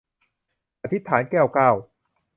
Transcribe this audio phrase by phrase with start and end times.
[0.81, 1.71] อธิษฐาน- แก้วเก้า